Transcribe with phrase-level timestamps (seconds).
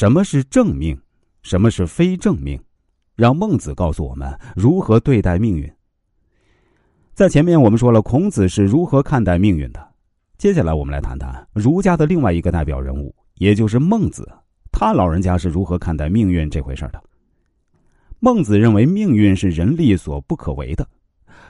[0.00, 0.98] 什么是正命，
[1.42, 2.58] 什么是非正命，
[3.16, 5.70] 让孟子告诉我们如何对待命运。
[7.12, 9.88] 在前面我们说了孔子是如何看待命运的，
[10.38, 14.26] 接下来我们来谈谈儒家的另外一个代表人物，也就是孟子，
[14.72, 17.02] 他老人家是如何看待命运这回事的。
[18.20, 20.88] 孟子认为命运是人力所不可为的，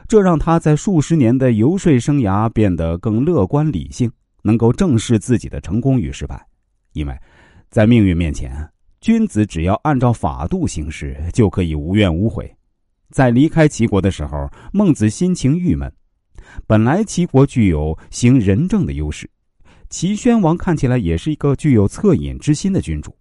[0.09, 4.11] 这让他在数十年的游说生涯变得更乐观理性，
[4.43, 6.45] 能够正视自己的成功与失败，
[6.95, 7.17] 因为，
[7.71, 8.68] 在命运面前，
[9.00, 12.52] 君子只要按照法度行事，就可以无怨无悔。
[13.11, 15.91] 在离开齐国的时候，孟子心情郁闷。
[16.66, 19.30] 本来齐国具有行仁政的优势，
[19.88, 23.14] 齐宣王看起来也是一个具有恻隐之心的君主。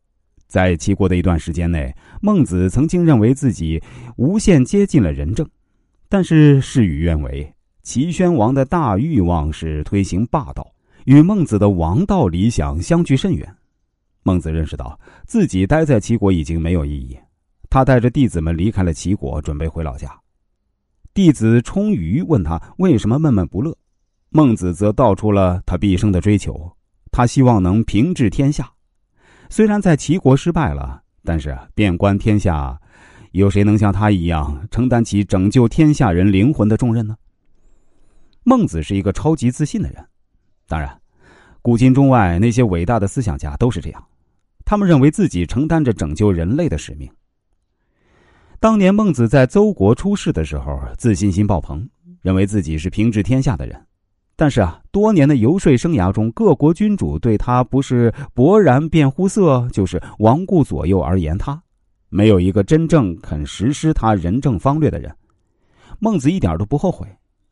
[0.47, 3.79] 在齐国的一段时间内，孟子曾经认为自己
[4.17, 5.47] 无限接近了仁政，
[6.09, 7.53] 但是事与愿违。
[7.83, 10.67] 齐宣王的大欲望是推行霸道，
[11.05, 13.47] 与孟子的王道理想相距甚远。
[14.23, 17.17] 孟子认识到自己待在齐国已经没有意义。
[17.69, 20.11] 他带着弟子们离开了齐国，准备回老家。
[21.13, 23.75] 弟子充于问他为什么闷闷不乐，
[24.29, 26.71] 孟子则道出了他毕生的追求：
[27.11, 28.71] 他希望能平治天下。
[29.49, 32.79] 虽然在齐国失败了，但是遍观天下，
[33.31, 37.15] 有谁能像他一样承担起拯救天下人灵魂的重任呢？
[38.43, 40.03] 孟子是一个超级自信的人。
[40.67, 40.99] 当然，
[41.61, 44.07] 古今中外那些伟大的思想家都是这样，
[44.69, 47.09] 他们认为自己承担着拯救人类的使命。
[48.59, 51.89] 当年孟子在邹国出世的时候，自信心爆棚，
[52.21, 53.83] 认为自己是平治天下的人。
[54.35, 61.59] 但是啊，多年的游说生涯中，各国君主对他不是勃然变乎色，就是罔顾左右而言他，
[62.09, 65.11] 没有一个真正肯实施他仁政方略的人。
[65.97, 67.07] 孟子一点都不后悔，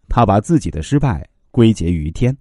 [0.07, 2.38] 他把自己的失败归结于天。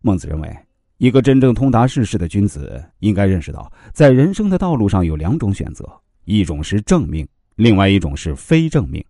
[0.00, 0.58] 孟子认为，
[0.98, 5.84] 一个真正通达世事的君子，应该认识到，在人生的道路上有两种选择，
[6.24, 7.26] 一种是正命。
[7.56, 9.04] 另外一种是非正命。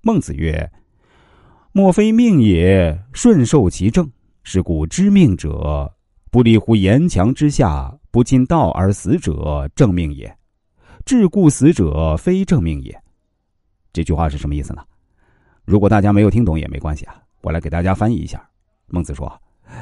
[0.00, 0.68] 孟子曰
[1.72, 4.10] ：“莫非命也，顺受其正。
[4.42, 5.92] 是故知命者，
[6.30, 10.28] 不立乎岩墙之下，不尽道而死者，正命也；
[11.04, 12.96] 至故死者，非正命也。”
[13.92, 14.84] 这句话是什么意思呢？
[15.64, 18.48] 如果大家没有听懂也没关系啊，我来给大家翻译一下。
[18.86, 19.26] 孟子说：“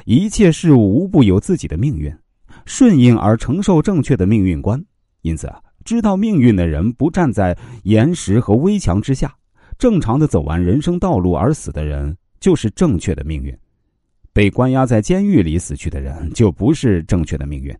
[0.04, 2.14] 一切事物无不有自己的命运，
[2.66, 4.82] 顺应而承受正确的命运观。
[5.22, 9.30] 因此啊。”知道命运的人不站在岩石和危墙之下，
[9.76, 13.54] 正常的走完人生道路而死的人就是正确的命运；
[14.32, 17.76] 被关押在监狱里死去的人就不是正确的命运。